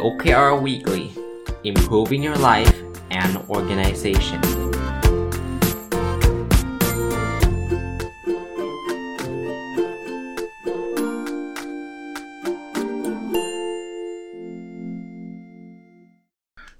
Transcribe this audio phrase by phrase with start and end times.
[0.00, 1.04] OKR Weekly
[1.70, 2.76] Improving Your Life
[3.20, 4.40] and Organization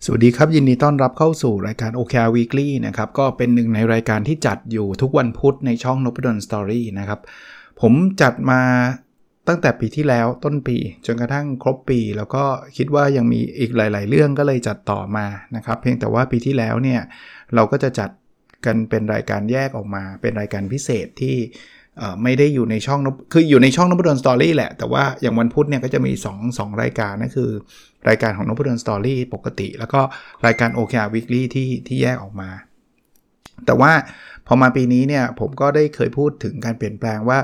[0.04, 7.20] สวัสดีครับ ยินดีต้อนรับเข้าสู่รายการ OKR Weekly นะครับ ก็เป็นหนึ่งในรายการที่จัดอยู่ทุกวันพุธในช่อง n o p ด d o n Story นะครับ
[7.80, 8.60] ผมจัดมา
[9.48, 10.76] ตั้งแต่ปีที่แล้วต้นปี
[11.06, 12.44] จนกระทั่งครบปี แล้วก็
[12.76, 15.26] คิดว่ายังมีอีกหลาย ๆ เรื่องก็เลยจัดต่อมา
[15.56, 17.00] นะครับ เพียงแต่ว่าปีที่แล้วเนี่ย
[17.54, 18.10] เราก็จะจัด
[18.66, 21.36] กันเป็นรายการแยกออกมา เป็นรายการพิเศษที่
[22.22, 23.00] ไม่ได้อยู่ในช่อง
[23.32, 27.50] คืออยู่ในช่องน p ด d o n Story แหละ แต่ว่าอย่างวันพุธเนี่ยก็จะมี 2 2 รายการนั่นคือ
[28.08, 30.00] รายการของน p ด d o n Story ปกติ แล้วก็
[30.46, 32.50] รายการ OKR Weekly ที่ที่แยกออกมา
[33.66, 33.92] แต่ว่า
[34.52, 37.38] พอมาปีนี้เนี่ยผมก็ได้เคยพูดถึงการเปลี่ยนแปลงว่า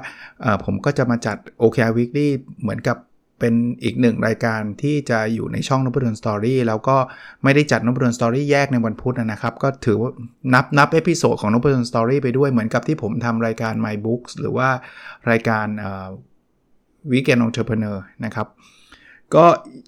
[0.65, 2.29] ผมก็จะมาจัด OKR Weekly
[2.62, 2.96] เหมือนกับ
[3.40, 3.54] เป็น
[3.85, 6.96] อีกหนึ่งรายการที่จะอยู่ในช่องน p ด d o n Story แล้วก็
[7.45, 10.10] ไม่ได้จัดน p ด d o n Story แยกในวันพุธนะครับ ก็ถือว่า
[10.54, 14.68] นับนับ episode ของน p ด d o n Story ไปด้วยเหมือนกับที่ผมทำรายการ My Books หรือว่า
[15.30, 16.09] รายการเอ่อ
[17.12, 18.46] Weekend Entrepreneur นะครับ
[19.35, 19.45] ก็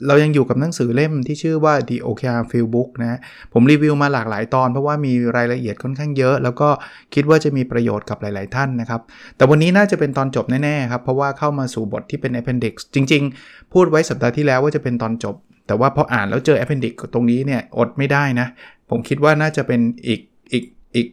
[0.06, 3.18] เรายังอยู่กับหนังสือเล่มที่ชื่อว่า The OKR Field Book นะ
[3.52, 6.68] ผมรีวิวมาหลากหลายตอนเพราะว่ามีรายละเอียดค่อนข้างเยอะ แล้วก็
[7.14, 9.00] คิดว่าจะมีประโยชน์กับหลาย ๆ ท่านนะครับ
[9.36, 15.34] แต่วันนี้น่าจะเป็นตอนจบแน่ ๆ ครับ เพราะว่าเข้ามาสู่บทที่เป็น appendix จริง ๆ พูดไว้สัปดาห์ที่แล้วว่าจะเป็นตอนจบ
[15.66, 18.46] แต่ว่าพออ่านแล้วเจอ appendix ตรงนี้เนี่ยอดไม่ได้นะ
[18.90, 20.20] ผมคิดว่าน่าจะเป็นอีก
[20.52, 20.64] อีก
[20.96, 21.08] อีก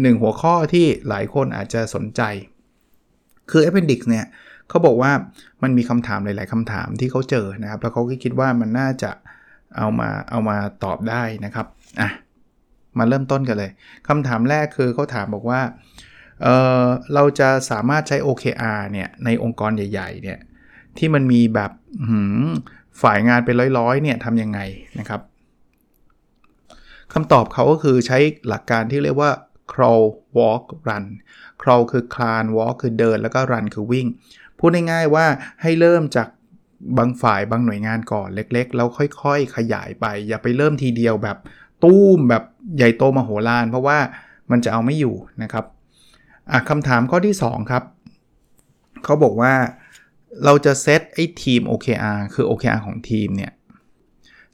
[0.00, 2.22] หนึ่งหัวข้อที่หลายคนอาจจะสนใจ
[3.50, 4.26] คือ appendix เนี่ย
[4.70, 5.12] เขาบอกว่า
[5.62, 9.10] มันมีคำถามหลาย ๆคำถามที่เขาเจอนะครับ แล้วเขาก็คิดว่ามันน่าจะ
[9.76, 11.66] เอามาเอามาตอบได้นะครับ
[12.00, 12.10] อะ
[12.98, 13.70] มาเริ่มต้นกันเลย
[14.08, 15.60] คำถามแรกคือเขาถามบอกว่า
[16.42, 16.48] เอ
[16.82, 20.38] อเราจะสามารถใช้ OKR เนี่ยในองค์กรใหญ่ ๆ เนี่ย
[20.98, 21.70] ที่มันมีแบบ
[22.08, 22.48] หืม
[23.02, 24.60] ฝ่ายงานเป็นร้อยๆเนี่ยทำยังไง
[24.98, 25.20] นะครับ
[27.12, 29.30] คำตอบเขาก็คือใช้หลักการที่เรียกว่า
[29.72, 30.04] crawl
[30.38, 31.04] walk run
[31.62, 34.06] crawl คือคลาน walk คือเดิน แล้วก็ run คือวิ่ง
[34.60, 35.26] พูดง่ายๆว่า
[35.62, 36.28] ให้เริ่มจาก
[36.98, 38.88] บางฝ่ายบางหน่วยงานก่อนเล็กๆ แล้ว
[39.22, 41.36] ค่อยๆ ขยายไป อย่าไปเริ่มทีเดียวแบบ
[41.84, 42.44] ตู้มแบบ
[42.76, 43.98] ใหญ่โตมโหฬารเพราะว่า
[44.50, 45.64] มันจะเอาไม่อยู่นะครับ
[46.50, 47.84] อะคำถามข้อที่ 2 ครับ
[49.04, 49.52] เขาบอกว่า
[50.44, 53.52] เราจะเซตไอ้ทีม OKR คือ OKR ของทีมเนี่ย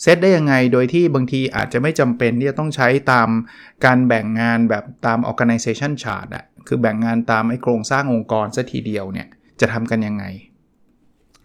[0.03, 3.29] เซตได้ยังไงโดยที่บางทีอาจจะไม่จำเป็นที่จะต้องใช้ตาม
[3.85, 9.29] การแบ่งงานแบบตาม organization chart อะคือแบ่งงานตามไอ้โครงสร้างองค์กรซะทีเดียวเนี่ย
[9.61, 10.25] จะทำกันยังไง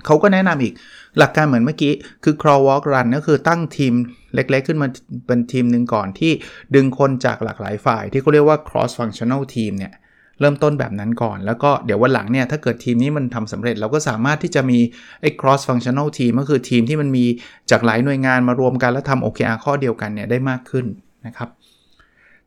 [0.06, 0.74] เขาก็แนะนำอีก
[1.18, 3.94] หลักการเหมือนเมื่อกี้คือ crawl walk run ก็คือตั้งทีม
[4.36, 4.88] เล็กๆ ขึ้นมา
[5.28, 6.32] เป็นทีมหนึ่งก่อนที่
[6.76, 9.94] ดึงคนจากหลากหลายฝ่าย ที่เขาเรียกว่า cross functional team เนี่ย
[10.40, 14.80] เริ่มต้นแบบนั้นก่อน แล้วก็เดี๋ยววันหลังเนี่ยถ้าเกิดทีมนี้มันทำสำเร็จ เราก็สามารถที่จะมี
[15.22, 17.26] ไอ้ cross functional team ก็คือทีมที่มันมี
[17.72, 20.86] จากหลายหน่วยงานมารวมกันแล้วทำ OKR ข้อเดียวกันเนี่ยได้มากขึ้น
[21.26, 21.50] นะครับ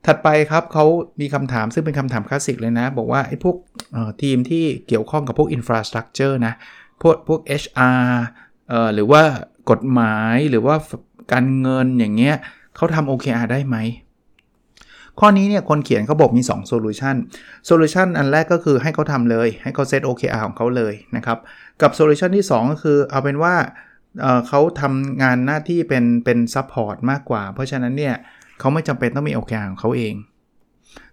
[0.05, 0.85] ถัดไปครับเขา
[1.21, 3.55] มีคำถามซึ่งเป็นคำถามคลาสสิกเลยนะ บอกว่าไอ้พวก
[4.21, 6.53] ทีมที่เกี่ยวข้องกับพวก infrastructure นะ
[7.01, 8.05] พวกพวก HR
[8.69, 9.21] เอ่อหรือว่า
[9.71, 10.75] กฎหมายหรือว่า
[11.33, 12.35] การเงินอย่างเงี้ย
[12.75, 13.77] เขาทำ OKR ได้ไหม
[15.19, 17.15] ข้อนี้เนี่ยคนเขียนเขาบอกมี2 solution
[17.69, 21.37] solution อันแรกก็คือให้เขาทำเลย ให้เขาเซต OKR ของเขาเลยนะครับ
[21.81, 23.55] กับ solution ที่ 2 ก็คือเอาเป็นว่า
[24.21, 30.15] เเขาทำงานหน้าที่เป็นเป็น support มากกว่า เพราะฉะนั้นเนี่ยเเขาไม่จำเป็นต้องมี OKR ของเขาเอง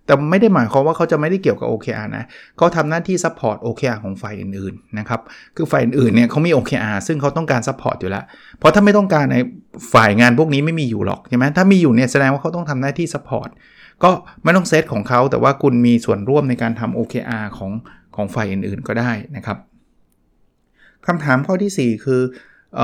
[0.06, 2.24] แต่ไม่ได้หมายความว่าเขาจะไม่ได้เกี่ยวกับ OKR นะ
[2.56, 5.20] เขาทำหน้าที่ support OKR ของฝ่ายอื่นๆนะครับ
[5.56, 8.24] คือฝ่ายอื่นๆเนี่ยเขามี OKR ซึ่งเขาต้องการ support อยู่แล้ว
[8.58, 9.36] เพราะถ้าไม่ต้องการใน
[9.94, 13.48] ฝ่ายงานพวกนี้ไม่มีอยู่หรอกใช่ไหมถ้ามีอยู่เนี่ยแสดงว่าเขาต้องทำหน้าที่ support
[14.02, 14.10] ก็
[14.44, 17.72] ไม่ต้องเซตของเขาแต่ว่าคุณมีส่วนร่วมในการทำ OKR ของ
[18.16, 19.58] ของฝ่ายอื่นๆก็ได้นะครับ
[21.06, 22.20] คำถามข้อที่ 4 คือ
[22.78, 22.80] อ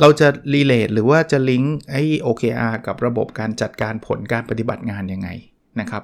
[0.00, 5.28] เราจะ relate หรือว่าจะลิงก์ไอ้ OKR กับระบบการจัดการผลการปฏิบัติงานยังไง
[5.80, 6.02] นะครับ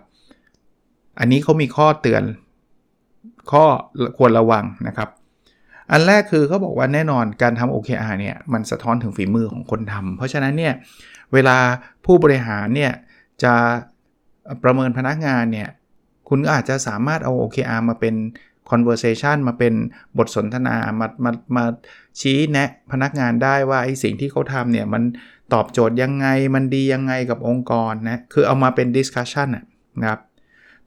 [1.18, 2.22] อันนี้เขามีข้อเตือน
[3.50, 3.64] ข้อ
[4.18, 5.08] ควรระวังนะครับ
[5.90, 10.74] อันแรกคือเขาบอกว่าแน่นอนการทำ OKR เนี่ยมันสะท้อนถึงฝีมือของคนทำเพราะฉะนั้นเนี่ย
[11.32, 11.56] เวลา
[12.04, 12.92] ผู้บริหารเนี่ย
[13.42, 13.54] จะ
[14.62, 15.68] ประเมินพนักงานเนี่ย
[16.28, 18.14] คุณก็อาจจะสามารถเอา OKR มาเป็น
[18.70, 19.74] conversation มาเป็น
[20.18, 21.64] บทสนทนามามามา
[22.20, 25.02] ชี้แนะพนักงานได้ว่าไอ้สิ่งที่เขาทำเนี่ยมัน
[25.52, 29.64] ตอบโจทย์ยังไงมันดียังไงกับองค์กรนะคือเอามาเป็น discussion นะ
[30.08, 30.20] ครับ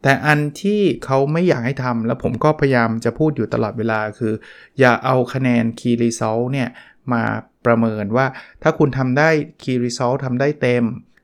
[0.02, 4.34] แต่อันที่เขาไม่อยากให้ทำแล้วผมก็พยายามจะพูดอยู่ตลอดเวลาคือ
[4.80, 6.70] อย่าเอาคะแนน key result เนี่ย
[7.14, 7.24] มา
[7.66, 8.26] ประเมินว่า
[8.64, 9.30] ถ้าคุณทำได้
[9.64, 10.84] key result ทำได้เต็ม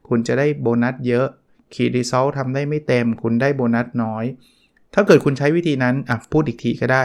[0.10, 1.28] คุณจะได้โบนัสเยอะ
[1.74, 4.26] key result ทำได้ไม่เต็ม คุณได้โบนัสน้อย
[4.96, 7.04] ถ้าเกิดคุณใช้วิธีนั้นอะพูดอีกทีก็ได้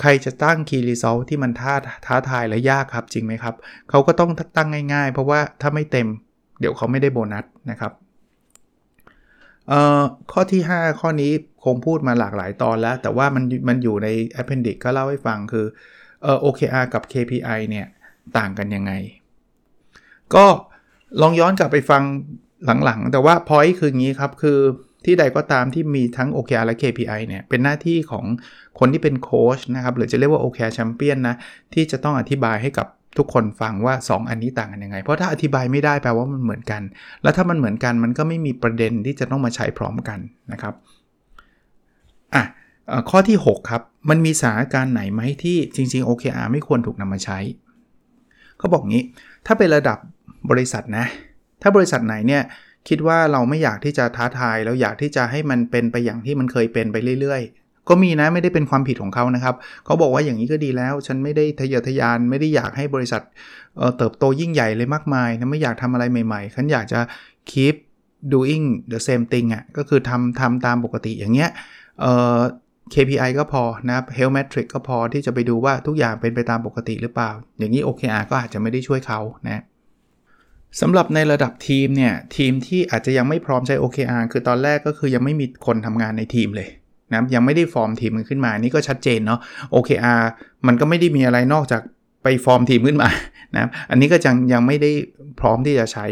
[0.00, 1.74] ใครจะตั้ง Key Result ที่มันท้า
[2.06, 3.54] ท้าทายและยากครับจริงไหมครับ
[3.90, 6.08] เขาก็ต้องตั้งง่าย ๆ เพราะว่าถ้าไม่เต็ม
[6.60, 7.92] เดี๋ยวเขาไม่ได้โบนัสนะครับ
[10.32, 11.32] ข้อที่ 5 ข้อนี้
[11.64, 14.08] คงพูดมาหลากหลายตอนแล้ว แต่ว่ามันมันอยู่ใน
[14.40, 15.66] Appendix ก็เล่าให้ฟังคือ
[16.22, 17.86] เออ OKR กับ KPI เนี่ย
[18.36, 18.92] ต่างกันยังไง
[20.34, 20.46] ก็
[21.20, 22.02] ลองย้อนกลับไปฟัง
[22.84, 24.58] หลังๆ แต่ว่า point คืออย่างนี้ครับ คือ
[25.04, 28.24] ที่ใดก็ตามที่มีทั้ง OKR และ KPI เนี่ยเป็นหน้าที่ของ
[28.78, 31.36] คนที่เป็นโค้ชนะครับหรือจะเรียกว่า OKR แชมเปี้ยนนะ
[31.74, 32.86] ที่จะต้องอธิบายให้กับ
[33.18, 36.82] ทุกคนฟังว่า 2 อันนี้ต่างกันยังไง เพราะถ้าอธิบายไม่ได้แปลว่ามันเหมือนกัน
[37.22, 40.18] แล้วถ้ามันเหมือนกันมันก็ไม่มีประเด็นที่จะต้องมาใช้พร้อมกัน
[40.52, 40.74] นะครับ
[42.34, 42.42] อะ
[43.10, 47.38] ข้อที่ 6 ครับ มันมีสถานการณ์ไหนไหมที่จริง ๆ OKR ไม่ควรถูกนำมาใช้
[48.58, 49.04] เขาบอกงี้
[49.46, 49.98] ถ้าเป็นระดับ
[50.50, 51.04] บริษัทนะ
[51.62, 52.42] ถ้าบริษัทไหนเนี่ย
[52.88, 59.54] คิดว่าเราไม่อยากที่จะท้าทายแล้วอยากที่จะให้มันเป็นไปอย่างที่มันเคยเป็นไปเรื่อย ๆ ก็มีนะไม่ได้เป็นความผิดของเขานะครับ
[59.84, 63.22] เขาบอกว่าอย่างนี้ก็ดีแล้ว ฉันไม่ได้ทะเยอทะยานไม่ได้อยากให้บริษัท
[63.78, 67.00] เเติบโตยิ่งใหญ่เลยมากมายนะไม่อยากทำอะไรใหม่ๆฉันอยากจะ
[67.50, 67.74] keep
[68.34, 71.50] doing the same thing อะ่ะก็คือทำทำตามปกติอย่างเงี้ย
[72.94, 79.62] KPI ก็พอนะครับ Health Metric ก็พอที่จะไปดูว่าทุกอย่างเป็นไปตามปกติหรือเปล่า อย่างนี้ OKR ก็อาจจะไม่ได้ช่วยเขานะ
[80.80, 86.68] สำหรับในระดับทีมเนี่ย ทีมที่อาจจะยังไม่พร้อมใช้ OKR คือตอนแรกก็คือยังไม่มีคนทำงานในทีมเลย
[87.12, 89.40] นะยังไม่ได้ฟอร์มทีมขึ้นมานี่ก็ชัดเจนเนาะ
[89.74, 90.22] OKR
[90.66, 91.82] มันก็ไม่ได้มีอะไรนอกจาก
[92.22, 93.08] ไปฟอร์มทีมขึ้นมา
[93.56, 94.90] นะอันนี้ก็ยังยังไม่ได้
[95.40, 96.06] พร้อมที่จะใช้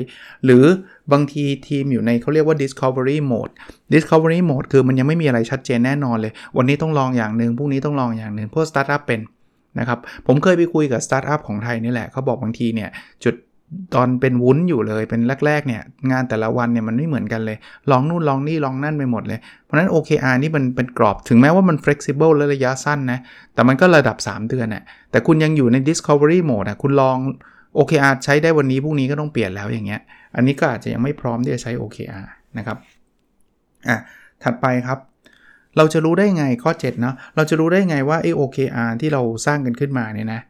[0.45, 0.65] หรือ
[1.13, 3.53] บางทีทีมอยู่ในเขาเรียกว่า discovery mode
[3.95, 9.21] discovery mode คือมันยังไม่มีอะไรชัดเจนแน่นอนเลย วันนี้ต้องลองอย่างหนึ่งพรุ่งนี้ต้องลองอย่างหนึ่งพวกสตาร์ทอัพเป็น
[9.79, 12.91] นะครับผมเคยไปคุยกับสตาร์ทอัพของไทยนี่แหละเขาบอกบางทีเนี่ย
[13.25, 13.35] จุด
[13.95, 17.57] ตอนเป็นวุ้นอยู่เลยเป็นแรกๆเนี่ยงานแต่ละวันเนี่ยมันไม่เหมือนกันเลย
[17.91, 23.19] ลองนู่นลองนี่ลองนั่นไปหมดเลย เพราะนั้น OKR นี่มันเป็นกรอบถึงแม้ว่ามัน flexible และระยะสั้นนะ
[23.55, 27.17] แต่มันก็ระดับ 3 เดือนน่ะแต่คุณยังอยู่ใน discovery mode นะคุณลอง
[27.79, 30.01] OKR ใช้ได้วันนี้พรุ่งนี้ก็ต้องเปลี่ยนแล้วอย่างเงี้ย
[30.37, 32.25] อันนี้ก็อาจจะยังไม่พร้อมที่จะใช้ OKR
[32.59, 32.77] นะครับ
[33.89, 33.97] อะ
[34.43, 34.99] ถัดไปครับ
[35.77, 40.41] เราจะรู้ได้ไงข้อ 7 เนาะเราจะรู้ได้ไงว่าไอ้ OKR ที่เราสร้างกันขึ้นมาเนี่ยนะ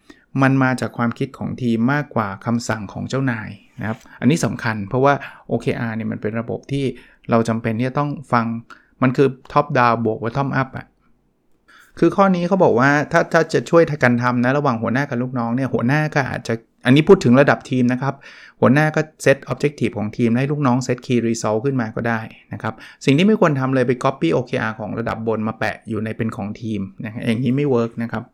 [0.42, 3.48] มันมาจากความคิดของทีมมากกว่าคำสั่งของเจ้านาย
[3.80, 5.14] นะครับ อันนี้สำคัญเพราะว่า
[5.50, 6.84] OKR เนี่ยมันเป็นระบบที่
[7.30, 8.44] เราจำเป็นที่จะต้องฟัง
[9.02, 10.86] มันคือ top down บวก bottom up อะ
[11.98, 16.54] คือข้อนี้เขาบอกว่าถ้าถ้าจะช่วยกันทำนะระหว่างหัวหน้ากับลูกน้องเนี่ยหัวหน้าก็อาจจะ
[16.86, 18.14] อันนี้พูดถึงระดับทีมนะครับ
[18.60, 22.20] หัวหน้าก็ set objective ของทีม ให้ลูกน้อง set key result ขึ้นมาก็ได้
[22.52, 22.74] นะครับ
[23.04, 28.24] สิ่งที่ไม่ควรทำเลยไป copy OKR ของระดับบนมาแปะอยู่ในเป็นของทีมนะอย่างนี้ไม่ work นะครับ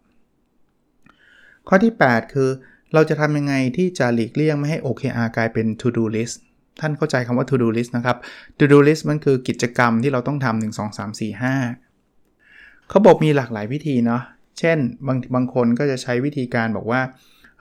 [1.68, 2.48] ข้อที่ 8 คือ
[2.94, 6.36] เราจะทำยังไงที่จะหลีกเลี่ยงไม่ให้ OKR กลายเป็น to do list
[6.80, 8.16] ท่านเข้าใจคำว่า to do list นะครับ
[8.58, 14.22] to do list มันคือกิจกรรมที่เราต้องทำ1 2 3 4 5เขาบอกมีหลากหลายวิธีเนาะ
[14.58, 17.00] เช่นบางบางคนก็จะใช้วิธีการบอกว่า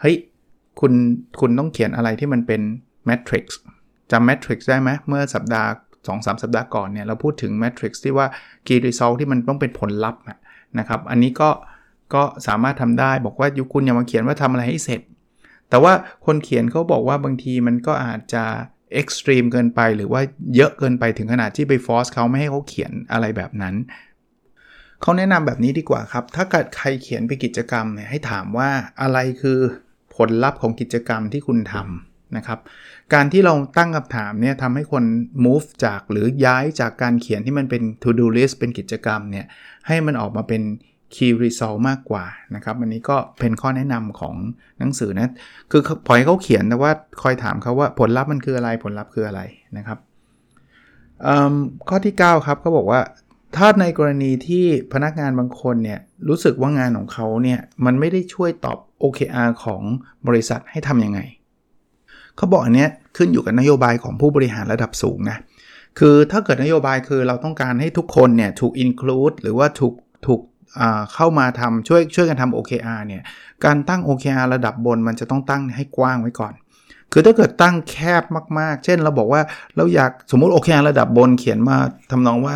[0.01, 0.15] เฮ้ย
[0.79, 0.93] คุณ
[1.39, 2.61] คุณต้องเขียนอะไรที่มันเป็น
[3.09, 3.45] matrix
[4.11, 5.69] จำ matrix ได้ไหมเมื่อสัปดาห์
[6.07, 8.27] 2-3สัปดาห์ก่อนเนี่ย เราพูดถึง matrix ที่ว่า
[8.67, 10.21] key result ที่มันต้องเป็นผลลัพธ์
[10.79, 11.49] นะครับ อันนี้ก็
[12.13, 15.01] ก็สามารถทำได้บอกว่ายุคุณอย่ามาเขียนว่าทำอะไรให้เสร็จ
[15.69, 15.93] แต่ว่า
[16.25, 18.43] คนเขียนเขาบอกว่าบางทีมันก็อาจจะ
[18.93, 20.21] เอ็กซ์ตรีมเกินไป หรือว่า
[20.55, 23.75] เยอะเกินไปถึงขนาดที่ไปฟอร์สเขาไม่ให้เขาเขียนอะไรแบบนั้น
[25.01, 28.69] เขาแนะนำแบบนี้ดีกว่าครับ ถ้าเกิดใครเขียนไปกิจกรรมเนี่ยให้ถามว่า
[29.01, 29.59] อะไรคือ
[30.15, 32.59] ผลลัพธ์ของกิจกรรมที่คุณทำนะครับ
[33.13, 35.03] การที่เราตั้งคำถามเนี่ยทำให้คน
[35.45, 39.45] move จากหรือย้ายจากการเขียนที่มันเป็น to do list เป็นกิจกรรมเนี่ย
[39.87, 40.61] ให้มันออกมาเป็น
[41.13, 42.25] Key Result มากกว่า
[42.55, 44.35] นะครับอันนี้ก็เป็นข้อแนะนำของ
[44.79, 45.31] หนังสือนะ
[45.71, 46.91] คือปล่อยเขาเขียนแต่ว่า
[47.21, 49.41] คอยถามเขาว่าผลลัพธ์มันคืออะไรผลลัพธ์คืออะไร
[49.77, 49.97] นะครับ
[51.89, 53.01] ข้อที่ 9 ครับเขาบอกว่า
[53.57, 55.99] ถ้าในกรณีที่พนักงานบางคนเนี่ย
[56.29, 59.81] รู้สึกว่างานของเขาเนี่ยมันไม่ได้ช่วยตอบ OKR ของ
[60.27, 61.19] บริษัทให้ทำยังไง
[62.37, 62.87] เขาบอกอันนี้
[63.17, 65.37] ขึ้นอยู่กับนโยบายของผู้บริหารระดับสูงนะ
[65.99, 69.93] คือถ้าเกิดนโยบายคือเราต้องการให้ทุกคนเนี่ยถูก include หรือว่าถูก
[70.27, 70.41] ถูก
[71.13, 73.23] เข้ามาทำช่วยช่วยกันทำ OKR เนี่ย
[73.65, 76.53] การตั้ง OKR ระดับบนมันจะต้องตั้งให้กว้างไว้ก่อน
[77.11, 78.23] คือถ้าเกิดตั้งแคบ
[78.59, 79.41] มากๆ เช่นเราบอกว่า
[79.75, 81.77] เราอยากสมมุติ OKR ระดับบนเขียนมา
[82.11, 82.55] ทำนองว่า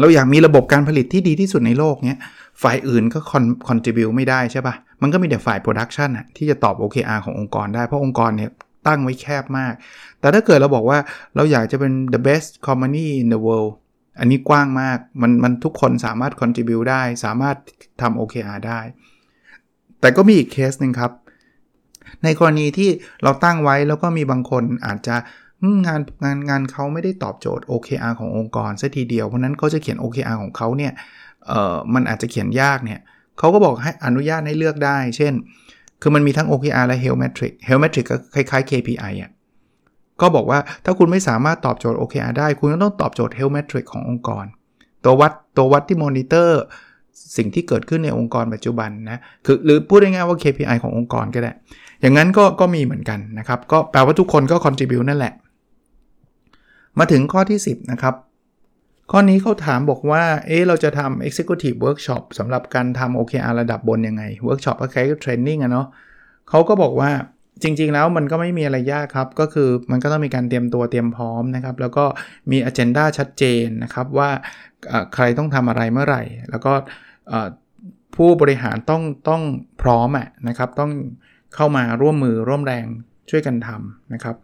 [0.00, 2.18] เราอยากมีระบบการผลิตที่ดีที่สุดในโลกเนี้ย
[2.62, 8.50] ฝ่ายอื่นก็ con contribute ไม่ได้ใช่ปะมันก็มีแต่ฝ่าย production ที่จะตอบ OKR ขององค์กรได้ เพราะองค์กรเนี่ย
[8.86, 9.72] ตั้งไว้แคบมาก
[10.20, 10.98] แต่ถ้าเกิดเราบอกว่า
[11.36, 13.72] เราอยากจะเป็น the best company in the world
[14.18, 17.56] อันนี้กว้างมาก มันมันทุกคนสามารถ contribu ได้ สามารถ
[18.00, 18.80] ทำ OKR ได้
[20.00, 21.12] แต่ก็มีอีกเคสหนึ่งครับ
[22.24, 22.90] ในกรณีที่
[23.22, 25.16] เราตั้งไว้แล้วก็มีบางคนอาจจะ
[25.86, 30.92] งานงานงานเขาไม่ได้ตอบโจทย์ OKR ขององค์กรซะทีเดียว เพราะนั้นเขาจะเขียน OKR ของเขาเนี่ย
[31.46, 33.00] เอ่อ มันอาจจะเขียนยากเนี่ย
[33.38, 35.32] เขาก็บอกให้อนุญาตให้เลือกได้ เช่น
[36.02, 39.30] คือมันมีทั้ง OKR และ Health Metric Health Metric ก็คล้ายๆ KPI อะ
[40.20, 44.44] ก็บอกว่าถ้าคุณไม่สามารถตอบโจทย์ OKR ได้ คุณก็ต้องตอบโจทย์ Health Metric ขององค์กร
[45.04, 46.60] ตัววัดตัววัดที่มอนิเตอร์
[47.36, 51.52] สิ่งที่เกิดขึ้นในองค์กรปัจจุบันนะคือหรือพูดง่ายๆว่า KPI ขององค์กรก็ได้
[52.00, 55.34] อย่างนั้นก็ก็มีเหมือนกันนะครับ ก็แปลว่าทุกคนก็ contribute นั่นแหละ
[56.98, 58.14] มาถึงข้อที่ 10 นะครับ
[59.10, 65.86] ข้อนี้เขาถามบอกว่าเอ๊ะเราจะทำ executive workshop สำหรับการทำ OKR ระดับบนยังไง workshop ก็คล้ายกับ training อะเนาะ
[66.48, 67.10] เขาก็บอกว่า
[67.62, 72.04] จริง ๆ แล้วมันก็ไม่มีอะไรยากครับ ก็คือมันก็ต้องมีการเตรียมตัวเตรียมพร้อมนะครับ แล้วก็
[72.50, 74.30] มี agenda ชัดเจนนะครับว่า
[75.14, 76.72] ใครต้องทำอะไรเมื่อไหร่ แล้วก็
[78.16, 79.42] ผู้บริหารต้องต้อง
[79.82, 80.92] พร้อมอะนะครับ ต้อง
[81.54, 82.86] เข้ามาร่วมมือร่วมแรง
[83.30, 84.36] ช่วยกันทำนะครับ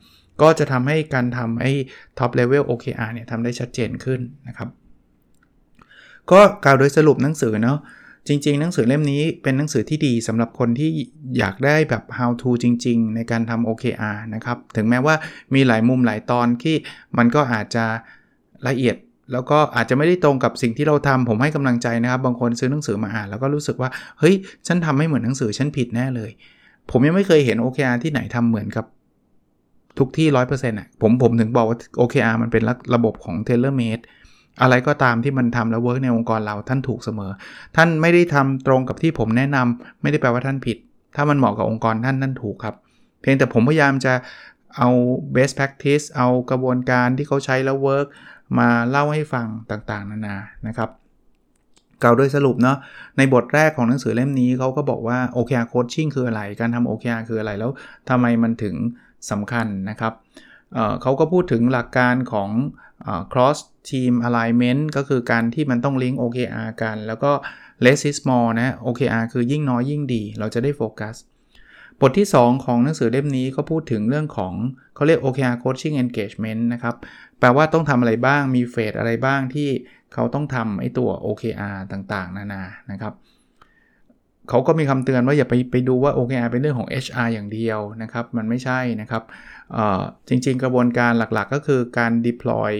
[0.43, 1.73] ก็จะทำให้การทำไอ้
[2.19, 4.69] top level OKR เนี่ยทำได้ชัดเจนขึ้นนะครับ
[6.31, 7.79] ก็กล่าวโดยสรุปหนังสือเนาะ
[8.29, 10.91] จริง ๆ หนังสือเล่มนี้เป็นหนังสือที่ดีสำหรับคนที่
[11.39, 15.15] อยากได้แบบ how to จริง ๆ ในการทำ OKR นะครับ ถึงแม้ว่า
[15.55, 16.77] มีหลายมุมหลายตอนที่
[17.19, 17.85] มันก็อาจจะ
[18.69, 18.97] ละเอียด
[19.33, 24.35] แล้วก็อาจจะไม่ได้ตรงกับสิ่งที่เราทำผมให้กำลังใจนะครับ บางคนซื้อหนังสือมาอ่านแล้วก็รู้สึกว่า เฮ้ย
[24.67, 26.31] ฉันทำไม่เหมือนหนังสือฉันผิดแน่เลย
[26.91, 28.85] ผมยังไม่เคยเห็น OKR ที่ไหนทำเหมือนกับ
[29.99, 32.63] ทุกที่100%อะผมผมถึงบอกว่า OKR มันเป็น
[32.95, 34.03] ระบบของ tailor made
[34.63, 37.31] อะไรก็ตามที่มันทำแล้ว work ในองค์กรเราท่านถูกเสมอ
[37.77, 40.77] ท่านไม่ได้ทำตรงกับที่ผมแนะนำไม่ได้แปลว่าท่านผิด
[41.17, 42.75] ถ้ามันเหมาะกับองค์กรท่านท่านถูกครับ
[43.21, 44.13] เพียงแต่ผมพยายามจะ
[44.77, 44.89] เอา
[45.35, 48.07] best practice เอากระบวนการที่เขาใช้แล้ว work
[48.59, 50.37] มาเล่าให้ฟังต่างๆ นานา
[50.67, 50.91] นะครับ
[52.03, 52.79] กล่าวโดยสรุปเนาะ
[53.19, 57.71] ในบทแรกของหนังสือเล่มนี้เขาก็บอกว่า OKR coaching คืออะไร การทำ OKR คืออะไรแล้ว
[58.09, 58.75] ทำไมมันถึง
[59.31, 60.13] สำคัญนะครับ
[61.03, 62.51] เขาก็พูดถึงหลักการของ
[63.33, 67.33] cross team alignment ก็คือการที่มันต้องลิงก์ OKR กัน แล้วก็
[67.85, 71.17] less is more นะ OKR คือยิ่งน้อยยิ่งดี เราจะได้โฟกัส
[72.01, 74.55] บทที่ 2 ของหนังสือเล่มนี้ก็พูดถึงเรื่องของ
[74.95, 76.95] เขาเรียก OKR coaching engagement นะครับ
[77.39, 79.69] แปลว่าต้องทำอะไรบ้าง มีเฟสอะไรบ้างที่
[80.15, 83.15] เขาต้องทำไอตัว OKR ต่างๆ นานา นะครับ
[84.49, 89.23] เขาก็มีคำเตือนว่าอย่าไปไปดูว่า OKR เป็นเรื่องของ HR อย่างเดียวนะครับ มันไม่ใช่นะครับ
[90.29, 92.73] จริงๆ กระบวนการหลักๆ ก็คือการ deploy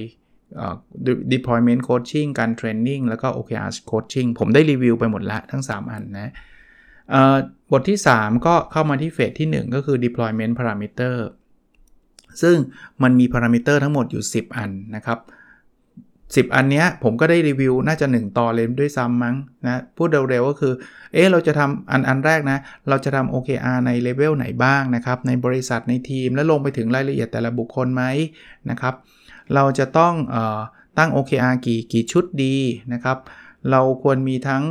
[1.35, 6.33] deployment coaching การ training แล้วก็ OKR coaching ผมได้รีวิวไปหมดแล้วทั้ง 3 อันนะ
[7.73, 11.17] บทที่ 3 ก็เข้ามาที่เฟสที่ 1 ก็คือ deployment parameter
[12.43, 12.57] ซึ่ง
[13.03, 15.19] มันมีพารามิเตอร์ทั้งหมดอยู่ 10 อันนะครับ
[16.35, 20.73] 10 อันนี้ผมก็ได้รีวิวน่าจะ 1ต่อเลยด้วยซ้ำมั้งนะพูดเร็วๆก็คือ
[21.13, 28.03] เอ๊เราจะทำอันอันแรกนะ เราจะทำ OKR ในเลเวลไหนบ้างนะครับ ในบริษัทในทีม และลงไปถึงรายละเอียดแต่ละบุคคลไหม
[28.71, 28.95] นะครับ
[29.55, 30.61] เราจะต้องออ
[30.99, 32.57] ตั้ง OKR กี่กี่ชุดดี
[32.93, 33.19] นะครับ
[33.71, 34.63] เราควรมีทั้ง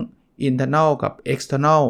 [0.48, 1.82] internal กับ external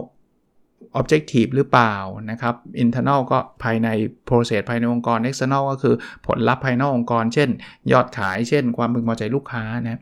[0.99, 1.95] objective หรือเปล่า
[2.31, 3.87] นะครับ internal ก็ภายใน
[4.27, 5.95] process ภายในองค์กร external ก็คือ
[6.27, 7.49] ผลลัพธ์ภายนอกองค์กร เช่น
[7.91, 10.01] ยอดขาย เช่น ความพึงพอใจลูกค้านะ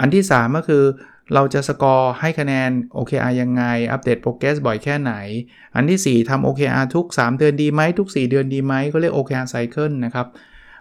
[0.00, 0.84] อันที่ 3 ก็คือ
[1.34, 5.14] เราจะสกอร์ให้คะแนน OKR ยังไง อัปเดต progress บ่อยแค่ไหน
[5.76, 10.26] อันที่ 4ทำ OKR ทุก 3 เดือนดีไหม ทุก 4 เดือนดีไหม ก็เรียก OKR cycle นะครับ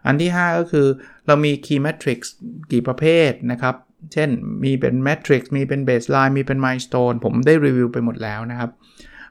[0.06, 0.88] อันที่ 5 ก็คือ
[1.28, 2.28] เรามี key metrics
[2.72, 3.76] กี่ประเภทนะครับ
[4.14, 4.30] เช่น
[4.64, 8.70] มีเป็น metrics มีเป็น baseline มีเป็น milestone ผมได้รีวิวไปหมดแล้วนะครับ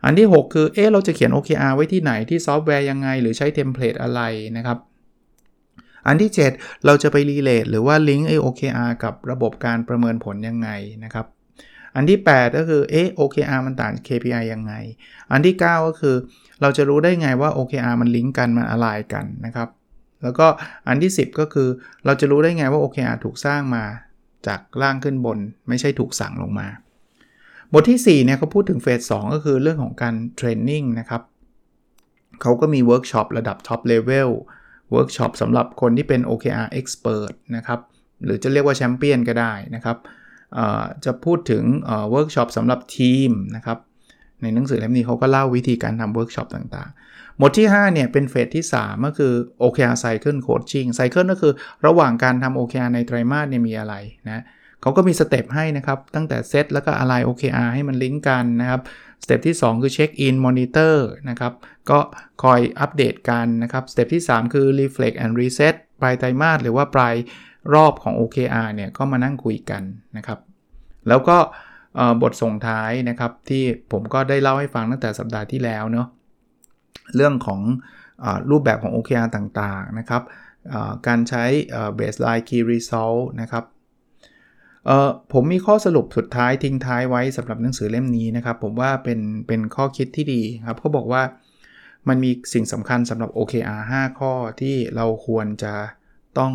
[0.05, 4.21] อันที่ 6 คือเอ๊ะเราจะเขียน OKR ไว้ที่ไหนที่ซอฟต์แวร์ยังไง หรือใช้ template อะไร
[4.57, 4.79] นะครับ
[6.07, 10.71] อันที่ 7 เราจะไปรีเลทหรือว่าลิงก์ไอ OKR กับระบบการประเมินผลยังไง
[11.05, 11.27] นะครับ
[11.97, 14.73] อันที่ 8 ก็คือเอ๊ะ OKR มันต่าง KPI ยังไง
[15.33, 16.17] อันที่ 9 ก็คือ
[16.61, 19.69] เราจะรู้ได้ไงว่า OKR มันลิงก์กันมันอะไรกันนะครับ
[20.23, 20.47] แล้วก็
[20.89, 21.69] อันที่ 10 ก็คือ
[22.05, 23.85] เราจะรู้ได้ไงว่า OKR ถูกสร้างมา
[24.47, 26.69] จากล่างขึ้นบนไม่ใช่ถูกสั่งลงมา
[27.73, 31.23] บทที่ 4 เนี่ยเขาพูดถึงเฟส2ก็คือเรื่องของการเทรนนิ่งนะครับ
[32.43, 34.31] เขาก็มีเวิร์กช็อประดับ top level
[34.93, 37.81] เวิร์กช็อปสำหรับคนที่เป็น OKR Expert นะครับ
[38.25, 39.97] หรือจะเรียกว่าแชมเปี้ยนก็ได้นะครับ
[41.05, 41.65] จะพูดถึง
[42.11, 43.79] เวิร์กช็อปสำหรับทีมนะครับ
[44.43, 51.53] ในหนังสือเล่มนี้เขาก็เล่าวิธีการทำเวิร์กช็อปต่างๆ หมวดที่ 5 เนี่ย เป็นเฟสที่ 3 ก็คือ OKR Cycle Coaching Cycle ก็คือ
[51.87, 53.95] ระหว่างการทำ OKR ในไตรมาสเนี่ยมีอะไร
[54.29, 54.45] นะ
[54.83, 58.81] เขาก็มี step ให้นะครับ ตั้งแต่เซตแล้วก็ align OKR ให้มันลิงก์กันนะครับ
[59.25, 61.53] step ที่ 2 คือ check in monitor นะครับ
[61.91, 61.99] ก็
[62.43, 67.15] คอยอัปเดตกันนะครับ step ที่ 3 คือ reflect and reset ปลายไตรมาสหรือว่าปลาย
[67.75, 69.83] รอบของ OKR เนี่ยก็มานั่งคุยกัน
[70.17, 70.39] นะครับ
[71.09, 71.39] แล้วก็
[72.23, 76.07] บทส่งท้ายนะครับที่ผมก็ได้เล่าให้ฟังตั้งแต่สัปดาห์ที่แล้วเนาะ
[77.17, 77.61] เรื่องของ
[78.25, 80.23] อรูปแบบของ OKR ต่างๆนะครับ
[81.07, 81.45] การใช้
[81.99, 83.65] baseline key result นะครับ
[85.33, 91.23] ผมมีข้อสรุปสุดท้ายทิ้งท้ายไว้สำหรับหนังสือเล่มนี้นะครับ ผมว่าเป็นเป็นข้อคิดที่ดีครับเขาบอกว่า
[92.09, 95.75] มันมีสิ่งสำคัญสำหรับ OKR 5 ข้อที่เราควรจะ
[96.39, 96.53] ต้อง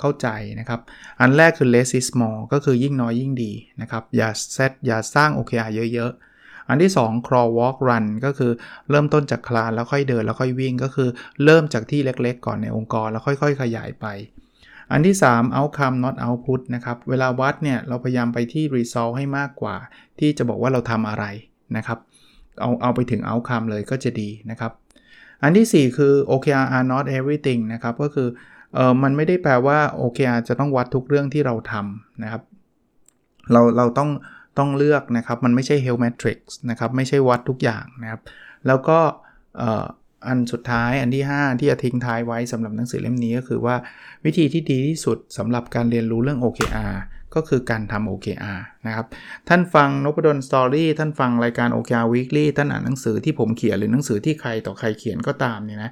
[0.00, 0.28] เข้าใจ
[0.60, 0.80] นะครับ
[1.20, 8.52] อันแรกคือ less is more ก็คือยิ่งน้อยยิ่งดีนะครับ อย่าเซตอย่าสร้าง OKR เยอะ ๆ อันที่ 2 crawl walk run ก็คือ
[8.90, 11.08] เริ่มต้นจากคลานแล้วค่อยเดินแล้วค่อยวิ่ง ก็คือ
[11.44, 14.06] เริ่มจากที่เล็กๆ ก่อนในองค์กรแล้วค่อย ๆ ขยายไป
[14.92, 19.76] อันที่ 3 outcome not output นะครับ เวลาวัดเนี่ยเราพยายามไปที่ result ให้มากกว่า
[20.18, 21.24] ที่จะบอกว่าเราทำอะไร
[21.76, 21.98] นะครับ
[22.60, 24.72] เอาเอาไปถึง outcome เลยก็จะดีนะครับ
[25.42, 28.28] อันที่ 4 คือ OKR are not everything นะครับก็คือ
[28.76, 32.42] เออมันไม่ได้แปลว่า OKR จะต้องวัดทุกเรื่องที่เราทำนะครับ
[33.52, 34.10] เราเราต้อง
[34.58, 38.20] ต้องเลือกนะครับ มันไม่ใช่ health metrics นะครับ ไม่ใช่วัดทุกอย่างนะครับ
[38.66, 38.98] แล้วก็
[40.26, 43.76] อันสุดท้ายอันที่ 5 ที่จะทิ้งท้ายไว้สำหรับหนังสือเล่มนี้ก็คือว่า
[44.24, 46.94] วิธีที่ดีที่สุดสำหรับการเรียนรู้เรื่อง OKR
[47.34, 49.06] ก็คือการทำ OKR นะครับ
[49.48, 55.90] ท่านฟังนพดลสตอรี่ท่านฟังรายการ OKR Weekly ท่านอ่านหนังสือที่ผมเขียนหรือหนังสือที่ใครต่อใครเขียนก็ตามเนี่ยนะ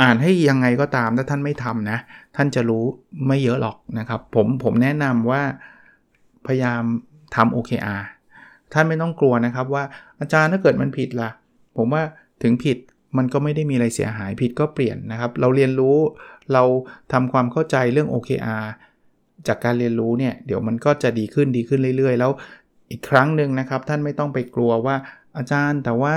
[0.00, 1.98] อ่านให้ยังไงก็ตามถ้าท่านไม่ทำนะ
[2.36, 2.84] ท่านจะรู้
[3.26, 5.42] ไม่เยอะหรอกนะครับผมผมแนะนำว่า
[6.46, 6.82] พยายาม
[7.36, 8.02] ทำ OKR
[8.72, 9.84] ท่านไม่ต้องกลัวนะครับว่า
[10.20, 11.30] อาจารย์ถ้าเกิดมันผิดล่ะ
[11.76, 12.02] ผมว่า
[12.42, 12.78] ถึงผิด
[13.16, 15.96] มันก็ไม่ได้มีอะไรเสียหายผิดก็เปลี่ยนนะครับ เราเรียนรู้
[16.52, 16.62] เรา
[17.12, 18.64] ทำความเข้าใจเรื่อง OKR
[19.46, 22.30] จากการเรียนรู้เนี่ยเดี๋ยวมันก็จะดีขึ้นดีขึ้นเรื่อย ๆ แล้ว
[22.90, 24.96] อีกครั้งหนึ่งนะครับ ท่านไม่ต้องไปกลัวว่า
[25.36, 26.16] อาจารย์แต่ว่า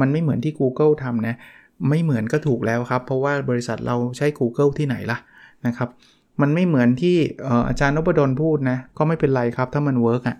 [0.00, 1.36] มันไม่เหมือนที่ Google ทำนะ
[1.88, 5.18] ไม่เหมือนก็ถูกแล้วครับ เพราะว่าบริษัทเราใช้ Google ที่ไหนล่ะ
[5.66, 5.88] นะครับ
[6.40, 7.16] มันไม่เหมือนที่
[7.68, 10.36] อาจารย์นพดลพูดนะ ก็ไม่เป็นไรครับถ้ามัน work อะ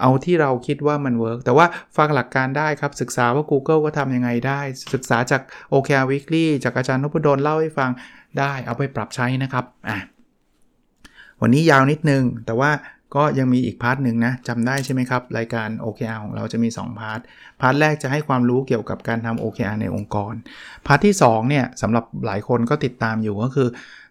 [0.00, 1.66] เอาที่เราคิดว่ามัน work แต่ว่า
[1.96, 4.60] ฟังหลักการได้ครับ ศึกษาว่า Google ก็ทำยังไงได้
[4.94, 5.42] ศึกษาจาก
[5.72, 7.90] OKR Weekly จากอาจารย์นพดลเล่าให้ฟัง
[8.38, 9.98] ได้ เอาไปปรับใช้นะครับอะ
[11.42, 12.70] วันนี้ยาวนิดนึง แต่ว่า
[13.16, 17.20] ก็ยังมีอีก part หนึ่งนะจำได้ใช่ไหมครับ รายการ OKR ของเราจะมี 2 part
[17.60, 20.34] part แรกจะให้ความรู้เกี่ยวกับการทำ OKR ในองค์กร
[20.86, 23.68] part ที่2เนี่ยสำหรับหลายคนก็ติดตามอยู่ก็คือ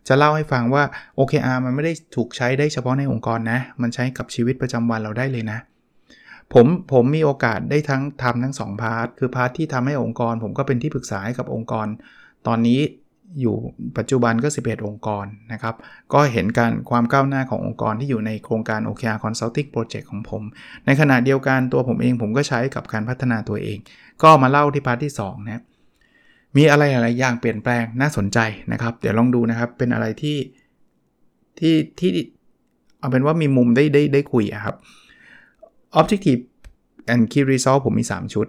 [0.08, 0.84] จะเล่าให้ฟังว่า
[1.18, 5.60] OKR มันไม่ได้ถูกใช้ได้เฉพาะในองค์กรนะ มันใช้กับชีวิตประจำวันเราได้เลยนะ
[6.54, 11.88] ผมผมมีโอกาสได้ทั้งทำทั้ง2 part คือ part ที่ทำให้องค์กร ผมก็เป็นที่ปรึกษาให้กับองค์กร
[12.48, 12.80] ตอนนี้
[13.42, 13.56] อยู่
[13.98, 15.76] ปัจจุบันก็ 11 องค์กรนะครับ
[16.14, 20.44] ก็เห็นการความก้าวหน้าขององค์กรที่อยู่ในโครงการ OKR Consulting Project ของผม
[20.86, 23.78] ในขณะเดียวกันตัวผมเองผมก็ใช้กับการพัฒนาตัวเอง
[24.24, 25.64] ก็มาเล่าที่ part ที่2นะ
[26.58, 28.40] มีอะไรอะไรอย่างเปลี่ยนแปลงน่าสนใจ
[28.72, 30.38] นะครับ เดี๋ยวลองดูนะครับเป็นอะไรที่
[31.60, 32.12] ที่ที่
[33.00, 34.76] เอาเป็นว่ามีมุมได้ได้ได้คุยครับ
[36.00, 36.42] Objective
[37.14, 38.48] and Key Result ผมมี 3 ชุด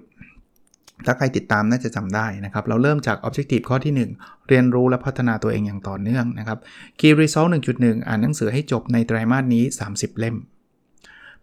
[1.04, 6.58] ถ้าใครติดตามน่าจะจำได้นะครับ เราเริ่มจาก Objective ข้อที่ 1 เรียนรู้และพัฒนาตัวเองอย่างต่อเนื่องนะครับ
[6.98, 10.36] Key Result 1.1 อ่านหนังสือให้จบในไตรามาสนี้ 30 เล่ม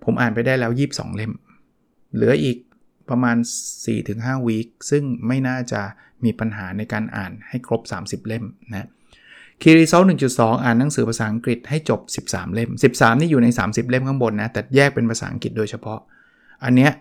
[0.04, 1.32] ผมอ่านไปได้แล้ว 22 เล่ม
[2.14, 2.58] เหลืออีก
[3.10, 3.38] ประมาณ
[3.92, 5.82] 4-5 วีคซึ่งไม่น่าจะ
[6.24, 8.88] มีปัญหาในการอ่านให้ครบ 30 เล่มนะ
[9.62, 16.00] Key Result 1.2 อ่านหนังสือภาษาอังกฤษให้จบ 13 เล่ม 13 นี่อยู่ใน 30 เล่มข้างบนนะ แต่แยกเป็นภาษาอังกฤษโดยเฉพาะ
[16.64, 16.92] อันเนี้ย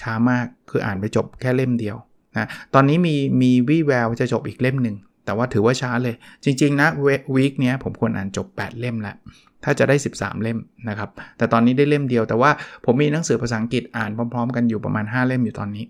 [0.00, 1.96] ช้ามากคืออ่านไปจบแค่เล่มเดียว
[2.36, 6.88] นะตอนนี้มีมีวี่แววจะจบอีกเล่มหนึ่งแต่ว่าถือว่าช้าเลย จริง ๆ นะ
[7.34, 9.16] วีคนี้ผมควรอ่านจบ 8 เล่มแล้ว
[9.64, 12.50] ถ้าจะได้ 13 เล่มนะครับ แต่ตอนนี้ได้เล่มเดียว แต่ว่า
[12.84, 15.84] ผมมีหนังสือภาษาอังกฤษอ่านพร้อม ๆ กันอยู่ประมาณ 5 เล่มอยู่ตอนนี้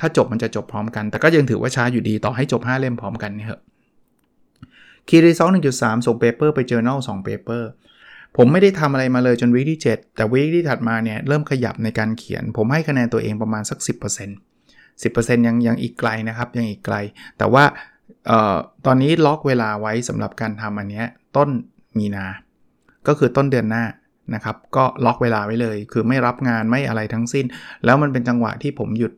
[0.00, 3.62] ถ้าจบมันจะจบพร้อมกัน แต่ก็ยังถือว่าช้าอยู่ดีต่อให้จบ 5 เล่มพร้อมกันนี่เหอะ
[5.08, 7.68] คีรีซอล1.3ส่งเปเปอร์ไปเจอ journal 2เปเปอร์
[8.36, 13.90] ผมไม่ได้ทำอะไรมาเลยจน week ที่ 7 แต่ week ที่ถัดมาเนี่ยเริ่มขยับในการเขียน ผมให้คะแนนตัวเองประมาณสัก 10%
[15.02, 16.96] 10%ยังยังอีกไกลนะครับยังอีกไกล
[17.38, 17.64] แต่ว่า
[18.30, 21.02] ออตอนนี้ล็อกเวลาไว้สำหรับการทำอันนี้
[21.36, 21.48] ต้น
[21.98, 22.26] มีนา
[23.06, 23.84] ก็คือต้นเดือนหน้า
[24.34, 27.46] นะครับ ก็ล็อกเวลาไว้เลย คือไม่รับงานไม่อะไรทั้งสิ้น
[27.84, 29.12] แล้วมันเป็นจังหวะที่ผมหยุด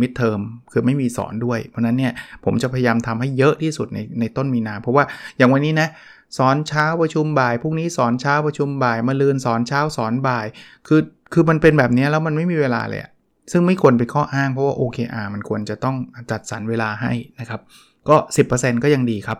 [0.00, 0.40] มิดเทอม
[0.72, 2.12] คือไม่มีสอนด้วย เพราะนั้นเนี่ย
[2.44, 5.04] ผมจะพยายามทำให้เยอะที่สุดในในต้นมีนา เพราะว่า
[5.36, 5.88] อย่างวันนี้นะ
[6.38, 10.46] สอนเช้าประชุมบ่ายพรุ่งนี้สอนเช้าประชุมบ่ายมาลืนสอนเช้าสอนบ่าย
[10.88, 11.00] คือ
[11.32, 13.00] คือมันเป็นแบบนี้แล้วมันไม่มีเวลาเลย
[13.52, 15.96] ซึ่งไม่ควรเป็นข้ออ้างเพราะว่า OKR มันควรจะต้อง
[16.30, 17.60] จัดสรรเวลาให้นะครับ
[18.08, 18.16] ก็
[18.50, 19.38] 10%ก็ยังดีครับ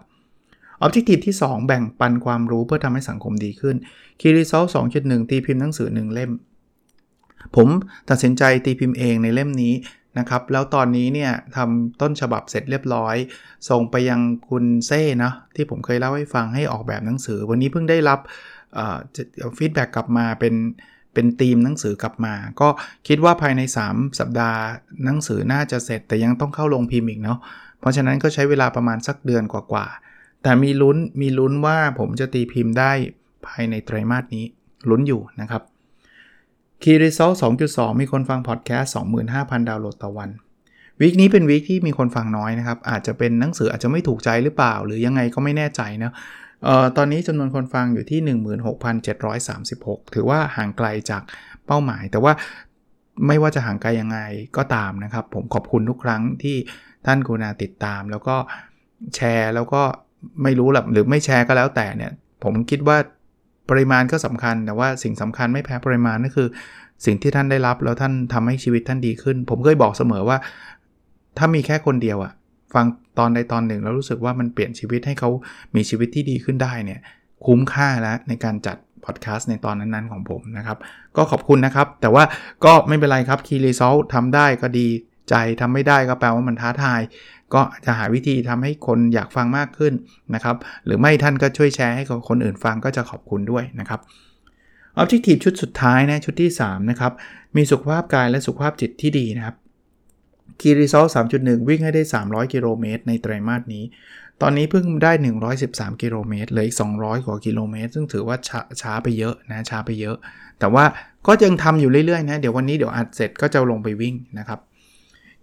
[0.85, 3.77] Objective ที่ 2 แบ่งปันความรู้เพื่อทำให้สังคมดีขึ้น
[4.21, 6.31] Key Result 2.1 ตีพิมพ์หนังสือ 1 เล่ม
[7.57, 7.69] ผม
[8.11, 9.73] ตัดสินใจตีพิมพ์เองในเล่มนี้
[10.19, 13.17] นะครับ แล้วตอนนี้เนี่ยทำต้นฉบับเสร็จเรียบร้อย
[13.71, 18.21] ส่งไปยังคุณเซ่นะที่ผมเคยเล่าให้ฟังให้ออกแบบหนังสือ วันนี้เพิ่งได้รับ
[19.59, 20.55] feedback กลับมาเป็น
[21.15, 22.69] เป็นทีมหนังสือกลับมา ก็
[23.09, 24.61] คิดว่าภายใน 3 สัปดาห์
[25.05, 27.39] หนังสือน่าจะเสร็จแต่ยังต้องเข้าโรงพิมพ์อีกเนาะ
[27.81, 32.93] เพราะฉะนั้นก็ใช้เวลาประมาณสักเดือนกว่าๆ แต่มีลุ้นมีลุ้นว่าผมจะตีพิมพ์ได้
[33.47, 34.45] ภายในไตรมาสนี้
[34.89, 35.63] ลุ้นอยู่นะครับ
[36.83, 37.35] Key Result
[37.69, 38.93] 2.2 มีคนฟังพอดแคสต์
[39.31, 40.31] 25,000 ดาวน์โหลดต่อวัน
[41.01, 46.13] week นี้เป็น week ที่มีคนฟังน้อยนะครับ อาจจะเป็นหนังสืออาจจะไม่ถูกใจหรือเปล่า หรือยังไงก็ไม่แน่ใจนะ
[46.65, 48.21] เอ่อตอนนี้จำนวนคนฟังอยู่ที่
[48.97, 51.23] 16,736 ถือว่าห่างไกลจาก
[51.67, 52.33] เป้าหมาย แต่ว่า
[53.27, 54.19] ไม่ว่าจะห่างไกลยังไง
[54.57, 56.57] ก็ตามนะครับ ผมขอบคุณทุกครั้งที่
[57.07, 58.37] ท่านกุณาติดตาม แล้วก็
[59.15, 59.83] แชร์แล้วก็
[60.43, 62.13] ไม่รู้หรือหรือไม่แชร์ก็แล้วแต่เนี่ย
[62.45, 62.97] ผมคิดว่า
[63.73, 66.49] ปริมาณก็สำคัญ แต่ว่าสิ่งสำคัญไม่แพ้ปริมาณนั่นคือ
[67.07, 70.39] สิ่งที่ท่านได้รับแล้วท่านทำให้ชีวิตท่านดีขึ้น ผมเคยบอกเสมอว่า
[71.39, 72.33] ถ้ามีแค่คนเดียวอะ
[72.75, 72.87] ฟัง
[73.19, 75.31] ตอนใดตอนหนึ่งแล้วรู้สึกว่ามันเปลี่ยนชีวิตให้เขา
[75.77, 77.01] มีชีวิตที่ดีขึ้นได้เนี่ย
[77.47, 80.79] คุ้มค่าแล้วในการจัดพอดแคสต์ในตอนนั้นๆของผมนะครับ
[81.17, 82.25] ก็ขอบคุณนะครับ แต่ว่า
[82.65, 84.89] ก็ไม่เป็นไรครับ Key Result ทำได้ก็ดี
[85.29, 87.01] ใจทำไม่ได้ก็แปลว่ามันท้าทาย
[87.55, 89.93] ก็จะหาวิธีทำให้คนอยากฟังมากขึ้น
[90.35, 94.01] นะครับ หรือไม่ท่านก็ช่วยแชร์ให้กับคนอื่นฟังก็จะขอบคุณด้วยนะครับ
[95.01, 97.13] Objective ชุดสุดท้ายนะชุดที่ 3 นะครับ
[97.57, 99.57] มีสุขภาพกายและสุขภาพจิตที่ดีนะครับ
[100.61, 101.09] Key Result
[101.39, 103.85] 3.1 วิ่งให้ได้ 300 กิโลเมตรในไตรมาสนี้
[104.43, 105.13] ตอนนี้เพิ่งได้
[105.57, 110.17] 113 กิโลเมตรเหลืออีก 200 กว่ากิโลเมตร ซึ่งถือว่าช้าช้าไปเยอะนะช้าไปเยอะ
[110.61, 110.85] แต่ว่า
[111.27, 114.59] ก็ยังทำอยู่เรื่อยๆนะ เดี๋ยววันนี้เดี๋ยวอัดเสร็จก็จะลงไปวิ่งนะครับ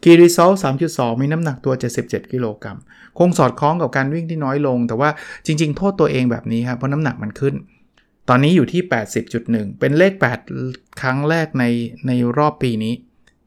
[0.03, 0.55] Key Result
[0.87, 2.77] 3.2 มีน้ำหนักตัว 77 กิโลกรัม
[3.17, 5.09] คงสอดคล้องกับการวิ่งที่น้อยลง แต่ว่า
[5.45, 7.55] จริง ๆ โทษตัวเองแบบนี้ครับ เพราะน้ำหนักมันขึ้น
[8.29, 8.81] ตอนนี้อยู่ที่
[9.31, 10.13] 80.1 เป็นเลข
[10.55, 11.65] 8 ครั้งแรกใน
[12.07, 12.93] ในรอบปีนี้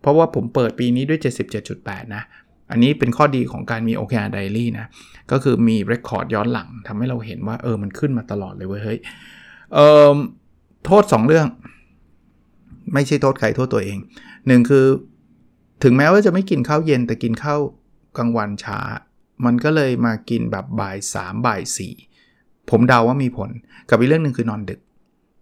[0.01, 1.21] เพราะว่าผมเปิดปีนี้ด้วย
[1.67, 2.23] 77.8 นะ
[2.71, 4.87] อันนี้เป็นข้อดีของการมี OKR Diary นะ
[5.31, 8.99] ก็คือมี Record ย้อนหลังทำให้เราเห็นว่าเออ มันขึ้นมาตลอดเลยเว้ย เฮ้ย
[9.75, 10.17] เอ่อ
[10.87, 11.47] โทษ 2 เรื่อง
[12.95, 13.99] ไม่ใช่โทษใครโทษตัวเอง
[14.47, 14.87] หนึ่งคือ
[15.83, 17.61] ถึงแม้ว่าจะไม่กินข้าวเย็นแต่กินข้าว
[18.18, 18.79] กลางวันช้า
[19.45, 21.61] มันก็เลยมากินแบบบ่าย3บ่าย
[22.16, 23.51] 4ผมเดาว่ามีผล
[23.88, 24.81] กับอีกเรื่องหนึ่งคือนอนดึก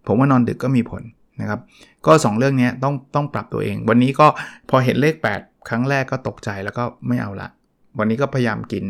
[0.07, 1.03] ผมว่านอนดึกก็มีผล
[1.40, 1.61] นะครับ
[2.07, 4.26] ก็ 2 เรื่องนี้ต้องต้องปรับตัวเอง วันนี้ก็
[4.70, 7.48] พอเห็นเลข 8 ครั้งแรกก็ตกใจแล้วก็ไม่เอาละ
[7.98, 8.85] วันนี้ก็พยายามกิน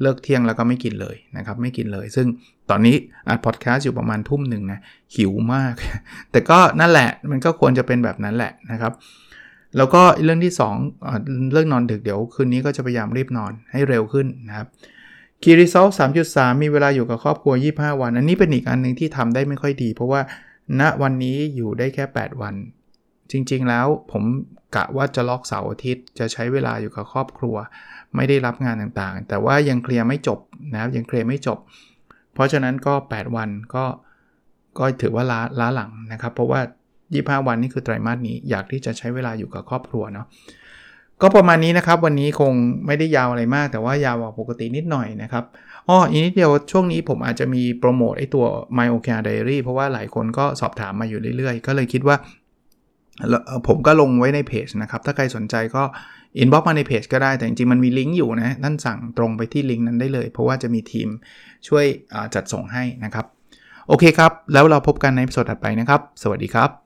[0.00, 2.26] เลิกเที่ยงแล้วก็ไม่กินเลยนะครับ ไม่กินเลย ซึ่ง
[2.70, 2.96] ตอนนี้
[3.28, 4.80] อัดพอดแคสต์อยู่ประมาณทุ่มหนึ่งนะ
[5.16, 5.74] หิวมาก
[6.30, 8.92] แต่ก็นั่นแหละมันก็ควรจะเป็นแบบนั้นแหละนะครับ
[9.76, 11.18] แล้วก็เรื่องที่2อ่า
[11.52, 14.66] เรื่องนอนดึกเดี๋ยวคืนนี้ก็จะพยายามรีบนอนให้เร็วขึ้นนะครับ
[15.42, 15.86] คีรีเซล
[16.26, 20.20] 3.3มีเวลาอยู่กับครอบครัว 25 วัน อันนี้เป็นอีกอันหนึ่งที่ทำได้ไม่ค่อยดี เพราะว่า
[20.80, 22.54] ณวันนี้อยู่ได้แค่ 8 วัน
[23.30, 24.22] จริงๆแล้วผม
[24.76, 27.56] กะว่าจะล็อกเสาร์อาทิตย์ จะใช้เวลาอยู่กับครอบครัว
[28.16, 30.38] ไม่ได้รับงานต่างๆ แต่ว่ายังเคลียร์ไม่จบ
[30.72, 31.58] นะครับยังเคลียร์ไม่จบ
[32.34, 33.84] เพราะฉะนั้นก็ 8 วันก็
[34.78, 36.60] ก็ถือว่าล้าล้าหลังนะครับ เพราะว่า
[37.14, 40.26] 25 วันนี่คือไตรมาสนี้อยากที่จะใช้เวลาอยู่กับครอบครัวเนาะ
[41.22, 42.52] ก็ประมาณนี้นะครับ วันนี้คง
[42.86, 45.44] ไม่ได้ยาวอะไรมาก แต่ว่ายาวกว่าปกตินิดหน่อยนะครับ
[45.88, 48.44] อ้ออีกนิดเดียวช่วงนี้ผมอาจจะมีโปรโมทไอตัว
[48.78, 52.16] My OKR Diary เพราะว่าหลายคนก็สอบถามมาอยู่เรื่อยๆ ก็เลยคิดว่า
[53.66, 55.82] ผมก็ลงไว้ในเพจนะครับ ถ้าใครสนใจก็
[56.38, 61.08] inbox มาในเพจก็ได้ แต่จริงๆ มันมีลิงก์อยู่นะท่านสั่งตรงไปที่ลิงก์นั้นได้เลย เพราะว่าจะมีทีม
[61.68, 61.84] ช่วย
[62.34, 63.26] จัดส่งให้นะครับ
[63.88, 66.85] โอเคครับ แล้วเราพบกันในสัปดาห์ถัดไปนะครับ สวัสดีครับ